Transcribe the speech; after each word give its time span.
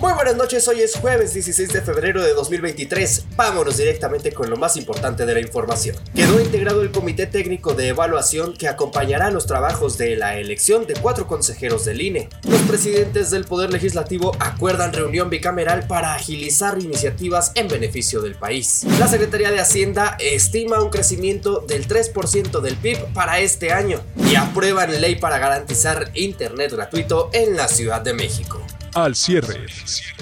Muy 0.00 0.14
buenas 0.14 0.34
noches, 0.34 0.66
hoy 0.66 0.80
es 0.80 0.96
jueves 0.96 1.34
16 1.34 1.74
de 1.74 1.82
febrero 1.82 2.22
de 2.22 2.32
2023. 2.32 3.26
Vámonos 3.36 3.76
directamente 3.76 4.32
con 4.32 4.48
lo 4.48 4.56
más 4.56 4.78
importante 4.78 5.26
de 5.26 5.34
la 5.34 5.40
información. 5.40 5.94
Quedó 6.14 6.40
integrado 6.40 6.80
el 6.80 6.90
Comité 6.90 7.26
Técnico 7.26 7.74
de 7.74 7.88
Evaluación 7.88 8.54
que 8.54 8.66
acompañará 8.66 9.30
los 9.30 9.44
trabajos 9.44 9.98
de 9.98 10.16
la 10.16 10.38
elección 10.38 10.86
de 10.86 10.94
cuatro 10.94 11.26
consejeros 11.26 11.84
del 11.84 12.00
INE. 12.00 12.30
Los 12.48 12.62
presidentes 12.62 13.30
del 13.30 13.44
Poder 13.44 13.74
Legislativo 13.74 14.34
acuerdan 14.40 14.94
reunión 14.94 15.28
bicameral 15.28 15.86
para 15.86 16.14
agilizar 16.14 16.78
iniciativas 16.78 17.52
en 17.54 17.68
beneficio 17.68 18.22
del 18.22 18.36
país. 18.36 18.84
La 18.98 19.06
Secretaría 19.06 19.50
de 19.50 19.60
Hacienda 19.60 20.16
estima 20.18 20.82
un 20.82 20.88
crecimiento 20.88 21.60
del 21.68 21.86
3% 21.86 22.62
del 22.62 22.76
PIB 22.76 23.12
para 23.12 23.40
este 23.40 23.70
año 23.70 24.00
y 24.16 24.34
aprueban 24.36 24.98
ley 24.98 25.16
para 25.16 25.38
garantizar 25.38 26.10
Internet 26.14 26.72
gratuito 26.72 27.28
en 27.34 27.54
la 27.54 27.68
Ciudad 27.68 28.00
de 28.00 28.14
México. 28.14 28.62
Al 28.94 29.14
cierre, 29.14 29.66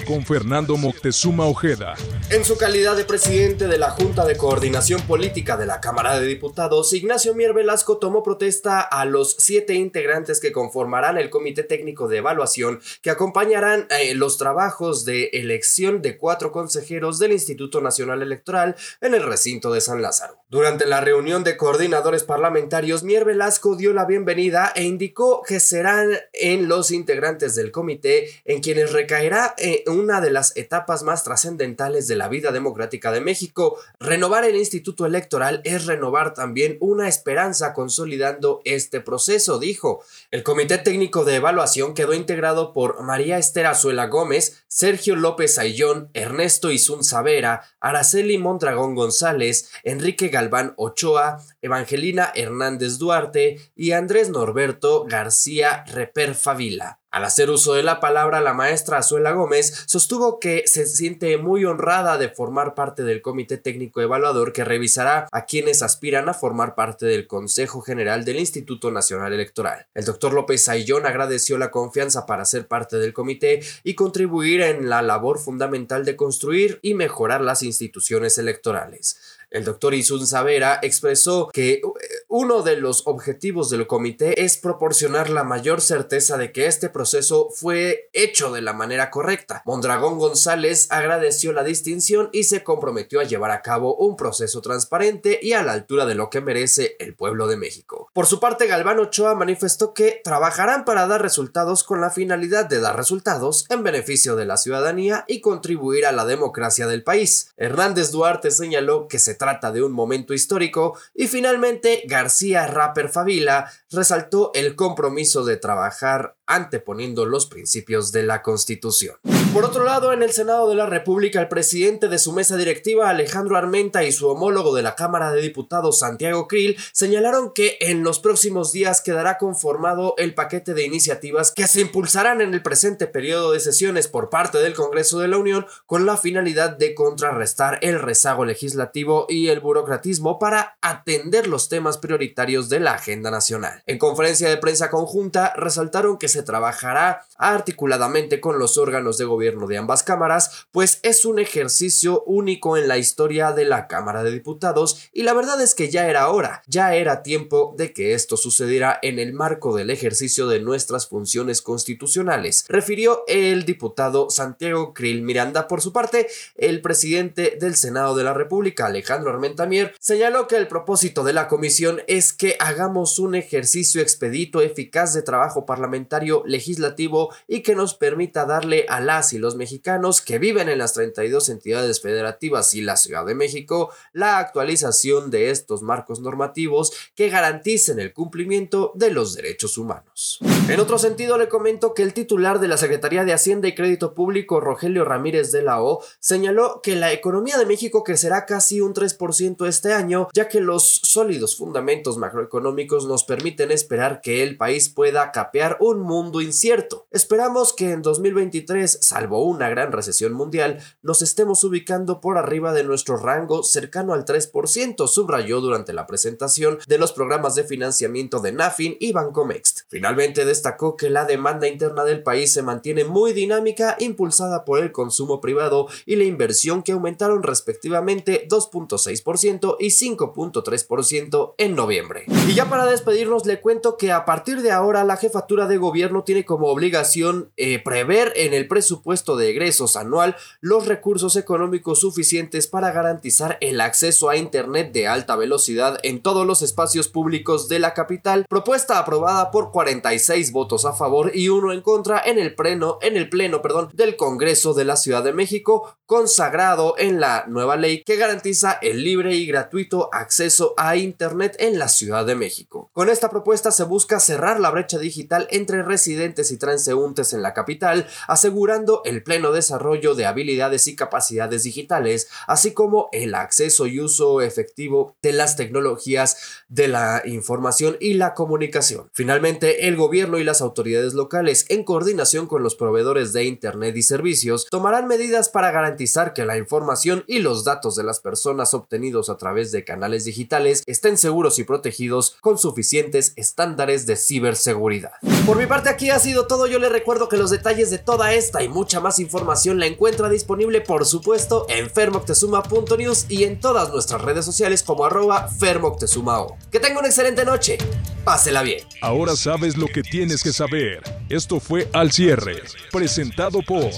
con 0.05 0.23
Fernando 0.23 0.77
Moctezuma 0.77 1.47
Ojeda. 1.47 1.95
En 2.29 2.45
su 2.45 2.55
calidad 2.55 2.95
de 2.95 3.03
presidente 3.03 3.67
de 3.67 3.79
la 3.79 3.89
Junta 3.89 4.25
de 4.25 4.37
Coordinación 4.37 5.01
Política 5.01 5.57
de 5.57 5.65
la 5.65 5.81
Cámara 5.81 6.19
de 6.19 6.27
Diputados, 6.27 6.93
Ignacio 6.93 7.33
Mier 7.33 7.53
Velasco 7.53 7.97
tomó 7.97 8.21
protesta 8.21 8.79
a 8.81 9.05
los 9.05 9.35
siete 9.39 9.73
integrantes 9.73 10.39
que 10.39 10.51
conformarán 10.51 11.17
el 11.17 11.31
Comité 11.31 11.63
Técnico 11.63 12.07
de 12.07 12.17
Evaluación 12.17 12.79
que 13.01 13.09
acompañarán 13.09 13.87
eh, 13.89 14.13
los 14.13 14.37
trabajos 14.37 15.03
de 15.03 15.31
elección 15.33 16.03
de 16.03 16.19
cuatro 16.19 16.51
consejeros 16.51 17.17
del 17.17 17.31
Instituto 17.31 17.81
Nacional 17.81 18.21
Electoral 18.21 18.75
en 19.01 19.15
el 19.15 19.23
recinto 19.23 19.73
de 19.73 19.81
San 19.81 20.03
Lázaro. 20.03 20.37
Durante 20.47 20.85
la 20.85 21.01
reunión 21.01 21.43
de 21.43 21.57
coordinadores 21.57 22.23
parlamentarios, 22.23 23.03
Mier 23.03 23.25
Velasco 23.25 23.75
dio 23.75 23.93
la 23.93 24.05
bienvenida 24.05 24.71
e 24.75 24.83
indicó 24.83 25.41
que 25.41 25.59
serán 25.59 26.11
en 26.33 26.67
los 26.67 26.91
integrantes 26.91 27.55
del 27.55 27.71
comité 27.71 28.29
en 28.45 28.58
quienes 28.61 28.93
recaerá 28.93 29.53
eh, 29.57 29.83
una 29.87 30.21
de 30.21 30.31
las 30.31 30.55
etapas 30.55 31.03
más 31.03 31.23
trascendentales 31.23 32.07
de 32.07 32.15
la 32.15 32.27
vida 32.27 32.51
democrática 32.51 33.11
de 33.11 33.21
México. 33.21 33.79
Renovar 33.99 34.43
el 34.43 34.55
Instituto 34.55 35.05
Electoral 35.05 35.61
es 35.63 35.85
renovar 35.85 36.33
también 36.33 36.77
una 36.79 37.07
esperanza 37.07 37.73
consolidando 37.73 38.61
este 38.65 39.01
proceso, 39.01 39.59
dijo. 39.59 40.03
El 40.31 40.43
Comité 40.43 40.77
Técnico 40.77 41.25
de 41.25 41.35
Evaluación 41.35 41.93
quedó 41.93 42.13
integrado 42.13 42.73
por 42.73 43.01
María 43.03 43.37
Esther 43.37 43.67
Azuela 43.67 44.07
Gómez, 44.07 44.63
Sergio 44.67 45.15
López 45.15 45.57
Ayllón, 45.57 46.09
Ernesto 46.13 46.71
Izun 46.71 47.03
Savera, 47.03 47.63
Araceli 47.79 48.37
Mondragón 48.37 48.95
González, 48.95 49.69
Enrique 49.83 50.29
Galván 50.29 50.73
Ochoa, 50.77 51.43
Evangelina 51.61 52.31
Hernández 52.35 52.97
Duarte 52.97 53.59
y 53.75 53.91
Andrés 53.91 54.29
Norberto 54.29 55.05
García 55.07 55.83
Reper 55.87 56.35
Favila. 56.35 56.98
Al 57.11 57.25
hacer 57.25 57.49
uso 57.49 57.73
de 57.73 57.81
la 57.81 57.99
palabra, 57.99 58.39
la 58.39 58.53
maestra 58.53 58.99
Azuela 58.99 59.31
Gómez 59.31 59.83
sostuvo 59.87 60.39
que 60.39 60.63
se 60.67 60.85
siente 60.85 61.37
muy 61.37 61.65
honrada 61.65 62.19
de 62.19 62.29
formar 62.29 62.75
parte 62.75 63.03
del 63.03 63.23
Comité 63.23 63.57
Técnico 63.57 63.99
Evaluador 63.99 64.53
que 64.53 64.63
revisará 64.63 65.27
a 65.31 65.45
quienes 65.45 65.81
aspiran 65.81 66.29
a 66.29 66.35
formar 66.35 66.75
parte 66.75 67.07
del 67.07 67.25
Consejo 67.25 67.81
General 67.81 68.25
del 68.25 68.37
Instituto 68.37 68.91
Nacional 68.91 69.33
Electoral. 69.33 69.87
El 69.95 70.05
doctor 70.05 70.33
López 70.33 70.69
Ayllón 70.69 71.07
agradeció 71.07 71.57
la 71.57 71.71
confianza 71.71 72.27
para 72.27 72.45
ser 72.45 72.67
parte 72.67 72.99
del 72.99 73.13
comité 73.13 73.61
y 73.83 73.95
contribuir 73.95 74.61
en 74.61 74.87
la 74.87 75.01
labor 75.01 75.39
fundamental 75.39 76.05
de 76.05 76.15
construir 76.15 76.77
y 76.83 76.93
mejorar 76.93 77.41
las 77.41 77.63
instituciones 77.63 78.37
electorales. 78.37 79.19
El 79.49 79.63
doctor 79.63 79.95
Isun 79.95 80.27
Savera 80.27 80.79
expresó 80.83 81.49
que 81.51 81.73
eh, 81.73 81.81
uno 82.31 82.61
de 82.61 82.77
los 82.77 83.07
objetivos 83.07 83.71
del 83.71 83.87
comité 83.87 84.43
es 84.43 84.59
proporcionar 84.59 85.31
la 85.31 85.43
mayor 85.43 85.81
certeza 85.81 86.37
de 86.37 86.51
que 86.51 86.67
este 86.67 86.87
proceso 86.87 87.49
fue 87.49 88.11
hecho 88.13 88.51
de 88.51 88.61
la 88.61 88.73
manera 88.73 89.09
correcta. 89.09 89.63
Mondragón 89.65 90.19
González 90.19 90.85
agradeció 90.91 91.53
la 91.53 91.63
distinción 91.63 92.29
y 92.31 92.43
se 92.43 92.63
comprometió 92.63 93.19
a 93.19 93.23
llevar 93.23 93.49
a 93.49 93.63
cabo 93.63 93.95
un 93.95 94.15
proceso 94.15 94.61
transparente 94.61 95.39
y 95.41 95.53
a 95.53 95.63
la 95.63 95.71
altura 95.71 96.05
de 96.05 96.13
lo 96.13 96.29
que 96.29 96.39
merece 96.39 96.95
el 96.99 97.15
pueblo 97.15 97.47
de 97.47 97.57
México. 97.57 98.11
Por 98.13 98.27
su 98.27 98.39
parte, 98.39 98.67
Galván 98.67 98.99
Ochoa 98.99 99.33
manifestó 99.33 99.95
que 99.95 100.21
trabajarán 100.23 100.85
para 100.85 101.07
dar 101.07 101.23
resultados 101.23 101.83
con 101.83 101.99
la 101.99 102.11
finalidad 102.11 102.65
de 102.65 102.79
dar 102.79 102.95
resultados 102.95 103.65
en 103.69 103.81
beneficio 103.81 104.35
de 104.35 104.45
la 104.45 104.57
ciudadanía 104.57 105.25
y 105.27 105.41
contribuir 105.41 106.05
a 106.05 106.11
la 106.11 106.25
democracia 106.25 106.85
del 106.85 107.03
país. 107.03 107.49
Hernández 107.57 108.11
Duarte 108.11 108.51
señaló 108.51 109.07
que 109.07 109.17
se 109.17 109.33
trata 109.33 109.71
de 109.71 109.81
un 109.81 109.93
momento 109.93 110.35
histórico 110.35 110.95
y 111.15 111.27
finalmente 111.27 112.03
García 112.19 112.67
Rapper 112.67 113.07
Favila 113.07 113.71
resaltó 113.89 114.51
el 114.53 114.75
compromiso 114.75 115.45
de 115.45 115.55
trabajar 115.55 116.35
anteponiendo 116.45 117.25
los 117.25 117.45
principios 117.45 118.11
de 118.11 118.23
la 118.23 118.41
Constitución. 118.41 119.15
Por 119.53 119.65
otro 119.65 119.83
lado, 119.83 120.13
en 120.13 120.21
el 120.21 120.31
Senado 120.31 120.69
de 120.69 120.75
la 120.75 120.85
República, 120.85 121.41
el 121.41 121.47
presidente 121.47 122.07
de 122.07 122.19
su 122.19 122.31
mesa 122.33 122.55
directiva, 122.55 123.09
Alejandro 123.09 123.57
Armenta, 123.57 124.03
y 124.03 124.11
su 124.11 124.27
homólogo 124.29 124.75
de 124.75 124.83
la 124.83 124.95
Cámara 124.95 125.31
de 125.31 125.41
Diputados, 125.41 125.99
Santiago 125.99 126.47
Krill, 126.47 126.77
señalaron 126.91 127.51
que 127.51 127.77
en 127.81 128.03
los 128.03 128.19
próximos 128.19 128.71
días 128.71 129.01
quedará 129.01 129.39
conformado 129.39 130.13
el 130.17 130.35
paquete 130.35 130.75
de 130.75 130.85
iniciativas 130.85 131.51
que 131.51 131.67
se 131.67 131.81
impulsarán 131.81 132.41
en 132.41 132.53
el 132.53 132.61
presente 132.61 133.07
periodo 133.07 133.51
de 133.51 133.59
sesiones 133.59 134.07
por 134.07 134.29
parte 134.29 134.59
del 134.59 134.75
Congreso 134.75 135.17
de 135.17 135.27
la 135.27 135.37
Unión 135.37 135.65
con 135.87 136.05
la 136.05 136.15
finalidad 136.15 136.77
de 136.77 136.93
contrarrestar 136.93 137.79
el 137.81 137.99
rezago 137.99 138.45
legislativo 138.45 139.25
y 139.29 139.47
el 139.47 139.61
burocratismo 139.61 140.37
para 140.37 140.77
atender 140.81 141.47
los 141.47 141.69
temas 141.69 141.97
prioritarios 141.97 142.69
de 142.69 142.81
la 142.81 142.93
agenda 142.93 143.31
nacional. 143.31 143.81
En 143.87 143.97
conferencia 143.97 144.47
de 144.47 144.57
prensa 144.57 144.91
conjunta, 144.91 145.53
resaltaron 145.55 146.19
que 146.19 146.27
se 146.27 146.43
trabajará 146.43 147.25
articuladamente 147.37 148.39
con 148.39 148.59
los 148.59 148.77
órganos 148.77 149.17
de 149.17 149.25
gobierno 149.25 149.39
de 149.51 149.77
ambas 149.77 150.03
cámaras, 150.03 150.67
pues 150.71 150.99
es 151.03 151.25
un 151.25 151.39
ejercicio 151.39 152.23
único 152.25 152.77
en 152.77 152.87
la 152.87 152.97
historia 152.97 153.51
de 153.51 153.65
la 153.65 153.87
Cámara 153.87 154.23
de 154.23 154.31
Diputados 154.31 155.09
y 155.13 155.23
la 155.23 155.33
verdad 155.33 155.61
es 155.61 155.75
que 155.75 155.89
ya 155.89 156.07
era 156.07 156.29
hora, 156.29 156.61
ya 156.67 156.95
era 156.95 157.23
tiempo 157.23 157.73
de 157.77 157.93
que 157.93 158.13
esto 158.13 158.37
sucediera 158.37 158.99
en 159.01 159.19
el 159.19 159.33
marco 159.33 159.75
del 159.75 159.89
ejercicio 159.89 160.47
de 160.47 160.59
nuestras 160.59 161.07
funciones 161.07 161.61
constitucionales, 161.61 162.65
refirió 162.67 163.23
el 163.27 163.65
diputado 163.65 164.29
Santiago 164.29 164.93
Krill 164.93 165.21
Miranda. 165.21 165.67
Por 165.67 165.81
su 165.81 165.93
parte, 165.93 166.27
el 166.55 166.81
presidente 166.81 167.57
del 167.59 167.75
Senado 167.75 168.15
de 168.15 168.23
la 168.23 168.33
República, 168.33 168.85
Alejandro 168.85 169.31
Armentamier, 169.31 169.93
señaló 169.99 170.47
que 170.47 170.57
el 170.57 170.67
propósito 170.67 171.23
de 171.23 171.33
la 171.33 171.47
comisión 171.47 172.01
es 172.07 172.33
que 172.33 172.55
hagamos 172.59 173.19
un 173.19 173.35
ejercicio 173.35 174.01
expedito, 174.01 174.61
eficaz 174.61 175.13
de 175.13 175.21
trabajo 175.21 175.65
parlamentario 175.65 176.43
legislativo 176.45 177.33
y 177.47 177.61
que 177.61 177.75
nos 177.75 177.93
permita 177.93 178.45
darle 178.45 178.85
a 178.89 178.99
las 178.99 179.28
y 179.33 179.37
los 179.37 179.55
mexicanos 179.55 180.21
que 180.21 180.39
viven 180.39 180.69
en 180.69 180.77
las 180.77 180.93
32 180.93 181.49
entidades 181.49 182.01
federativas 182.01 182.73
y 182.73 182.81
la 182.81 182.97
Ciudad 182.97 183.25
de 183.25 183.35
México 183.35 183.91
la 184.13 184.39
actualización 184.39 185.31
de 185.31 185.51
estos 185.51 185.81
marcos 185.81 186.19
normativos 186.19 186.91
que 187.15 187.29
garanticen 187.29 187.99
el 187.99 188.13
cumplimiento 188.13 188.91
de 188.95 189.11
los 189.11 189.35
derechos 189.35 189.77
humanos. 189.77 190.39
En 190.67 190.79
otro 190.79 190.97
sentido, 190.97 191.37
le 191.37 191.49
comento 191.49 191.93
que 191.93 192.03
el 192.03 192.13
titular 192.13 192.59
de 192.59 192.67
la 192.67 192.77
Secretaría 192.77 193.25
de 193.25 193.33
Hacienda 193.33 193.67
y 193.67 193.75
Crédito 193.75 194.13
Público, 194.13 194.59
Rogelio 194.59 195.05
Ramírez 195.05 195.51
de 195.51 195.63
la 195.63 195.81
O, 195.81 196.03
señaló 196.19 196.81
que 196.81 196.95
la 196.95 197.11
economía 197.11 197.57
de 197.57 197.65
México 197.65 198.03
crecerá 198.03 198.45
casi 198.45 198.81
un 198.81 198.93
3% 198.93 199.67
este 199.67 199.93
año, 199.93 200.27
ya 200.33 200.47
que 200.47 200.61
los 200.61 201.01
sólidos 201.03 201.55
fundamentos 201.55 202.17
macroeconómicos 202.17 203.05
nos 203.05 203.23
permiten 203.23 203.71
esperar 203.71 204.21
que 204.21 204.43
el 204.43 204.57
país 204.57 204.89
pueda 204.89 205.31
capear 205.31 205.77
un 205.79 206.01
mundo 206.01 206.41
incierto. 206.41 207.07
Esperamos 207.11 207.73
que 207.73 207.91
en 207.91 208.01
2023, 208.01 208.99
salvo 209.19 209.43
una 209.43 209.67
gran 209.67 209.91
recesión 209.91 210.31
mundial, 210.31 210.79
nos 211.01 211.21
estemos 211.21 211.65
ubicando 211.65 212.21
por 212.21 212.37
arriba 212.37 212.71
de 212.71 212.85
nuestro 212.85 213.17
rango 213.17 213.63
cercano 213.63 214.13
al 214.13 214.23
3%, 214.23 215.07
subrayó 215.09 215.59
durante 215.59 215.91
la 215.91 216.07
presentación 216.07 216.79
de 216.87 216.97
los 216.97 217.11
programas 217.11 217.53
de 217.55 217.65
financiamiento 217.65 218.39
de 218.39 218.53
NAFIN 218.53 218.95
y 218.97 219.11
Bancomext. 219.11 219.81
Finalmente 219.89 220.45
destacó 220.45 220.95
que 220.95 221.09
la 221.09 221.25
demanda 221.25 221.67
interna 221.67 222.05
del 222.05 222.23
país 222.23 222.53
se 222.53 222.61
mantiene 222.61 223.03
muy 223.03 223.33
dinámica, 223.33 223.97
impulsada 223.99 224.63
por 224.63 224.79
el 224.79 224.93
consumo 224.93 225.41
privado 225.41 225.87
y 226.05 226.15
la 226.15 226.23
inversión 226.23 226.81
que 226.81 226.93
aumentaron 226.93 227.43
respectivamente 227.43 228.47
2.6% 228.47 229.75
y 229.79 229.87
5.3% 229.87 231.55
en 231.57 231.75
noviembre. 231.75 232.23
Y 232.47 232.53
ya 232.53 232.69
para 232.69 232.85
despedirnos 232.85 233.45
le 233.45 233.59
cuento 233.59 233.97
que 233.97 234.13
a 234.13 234.23
partir 234.23 234.61
de 234.61 234.71
ahora 234.71 235.03
la 235.03 235.17
jefatura 235.17 235.67
de 235.67 235.75
gobierno 235.75 236.23
tiene 236.23 236.45
como 236.45 236.67
obligación 236.67 237.51
eh, 237.57 237.83
prever 237.83 238.31
en 238.37 238.53
el 238.53 238.69
presupuesto 238.69 239.08
de 239.09 239.49
egresos 239.49 239.95
anual 239.95 240.35
los 240.61 240.85
recursos 240.85 241.35
económicos 241.35 242.01
suficientes 242.01 242.67
para 242.67 242.91
garantizar 242.91 243.57
el 243.59 243.81
acceso 243.81 244.29
a 244.29 244.37
Internet 244.37 244.91
de 244.93 245.07
alta 245.07 245.35
velocidad 245.35 245.97
en 246.03 246.21
todos 246.21 246.45
los 246.45 246.61
espacios 246.61 247.07
públicos 247.07 247.67
de 247.69 247.79
la 247.79 247.95
capital, 247.95 248.45
propuesta 248.47 248.99
aprobada 248.99 249.49
por 249.49 249.71
46 249.71 250.51
votos 250.51 250.85
a 250.85 250.93
favor 250.93 251.31
y 251.33 251.49
uno 251.49 251.73
en 251.73 251.81
contra 251.81 252.21
en 252.23 252.37
el 252.37 252.53
pleno, 252.53 252.99
en 253.01 253.17
el 253.17 253.29
pleno 253.29 253.63
perdón, 253.63 253.89
del 253.93 254.15
Congreso 254.15 254.75
de 254.75 254.85
la 254.85 254.95
Ciudad 254.95 255.23
de 255.23 255.33
México, 255.33 255.95
consagrado 256.05 256.93
en 256.99 257.19
la 257.19 257.45
nueva 257.47 257.77
ley 257.77 258.03
que 258.03 258.15
garantiza 258.15 258.77
el 258.81 259.03
libre 259.03 259.35
y 259.35 259.47
gratuito 259.47 260.09
acceso 260.13 260.75
a 260.77 260.95
Internet 260.97 261.55
en 261.57 261.79
la 261.79 261.87
Ciudad 261.87 262.25
de 262.25 262.35
México. 262.35 262.91
Con 262.93 263.09
esta 263.09 263.31
propuesta 263.31 263.71
se 263.71 263.83
busca 263.83 264.19
cerrar 264.19 264.59
la 264.59 264.69
brecha 264.69 264.99
digital 264.99 265.47
entre 265.49 265.81
residentes 265.81 266.51
y 266.51 266.57
transeúntes 266.57 267.33
en 267.33 267.41
la 267.41 267.53
capital, 267.53 268.07
asegurando 268.27 268.98
el 269.05 269.23
pleno 269.23 269.51
desarrollo 269.51 270.15
de 270.15 270.25
habilidades 270.25 270.87
y 270.87 270.95
capacidades 270.95 271.63
digitales, 271.63 272.27
así 272.47 272.73
como 272.73 273.09
el 273.11 273.35
acceso 273.35 273.87
y 273.87 273.99
uso 273.99 274.41
efectivo 274.41 275.15
de 275.21 275.33
las 275.33 275.55
tecnologías 275.55 276.37
de 276.67 276.87
la 276.87 277.21
información 277.25 277.97
y 277.99 278.13
la 278.13 278.33
comunicación. 278.33 279.09
Finalmente, 279.13 279.87
el 279.87 279.95
gobierno 279.95 280.37
y 280.37 280.43
las 280.43 280.61
autoridades 280.61 281.13
locales, 281.13 281.65
en 281.69 281.83
coordinación 281.83 282.47
con 282.47 282.63
los 282.63 282.75
proveedores 282.75 283.33
de 283.33 283.45
Internet 283.45 283.95
y 283.95 284.03
servicios, 284.03 284.67
tomarán 284.69 285.07
medidas 285.07 285.49
para 285.49 285.71
garantizar 285.71 286.33
que 286.33 286.45
la 286.45 286.57
información 286.57 287.23
y 287.27 287.39
los 287.39 287.63
datos 287.63 287.95
de 287.95 288.03
las 288.03 288.19
personas 288.19 288.73
obtenidos 288.73 289.29
a 289.29 289.37
través 289.37 289.71
de 289.71 289.83
canales 289.83 290.25
digitales 290.25 290.83
estén 290.85 291.17
seguros 291.17 291.59
y 291.59 291.63
protegidos 291.63 292.37
con 292.41 292.57
suficientes 292.57 293.33
estándares 293.35 294.05
de 294.05 294.15
ciberseguridad. 294.15 295.11
Por 295.45 295.57
mi 295.57 295.65
parte 295.65 295.89
aquí 295.89 296.09
ha 296.09 296.19
sido 296.19 296.47
todo, 296.47 296.67
yo 296.67 296.79
le 296.79 296.89
recuerdo 296.89 297.29
que 297.29 297.37
los 297.37 297.49
detalles 297.49 297.89
de 297.89 297.97
toda 297.97 298.33
esta 298.33 298.63
y 298.63 298.69
mucha 298.89 299.01
más 299.01 299.19
información 299.19 299.79
la 299.79 299.85
encuentra 299.85 300.29
disponible 300.29 300.81
por 300.81 301.05
supuesto 301.05 301.67
en 301.69 301.91
fermoctezuma.news 301.91 303.27
y 303.29 303.43
en 303.43 303.59
todas 303.59 303.91
nuestras 303.91 304.19
redes 304.19 304.43
sociales 304.43 304.81
como 304.81 305.05
arroba 305.05 305.47
fermoctezumao. 305.47 306.57
Que 306.71 306.79
tenga 306.79 306.97
una 306.97 307.07
excelente 307.07 307.45
noche, 307.45 307.77
pásela 308.23 308.63
bien. 308.63 308.79
Ahora 309.03 309.35
sabes 309.35 309.77
lo 309.77 309.85
que 309.85 310.01
tienes 310.01 310.41
que 310.41 310.51
saber. 310.51 311.03
Esto 311.29 311.59
fue 311.59 311.87
Al 311.93 312.11
Cierre, 312.11 312.63
presentado 312.91 313.59
por 313.61 313.91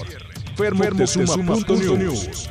fermoctezuma.news. 0.58 2.50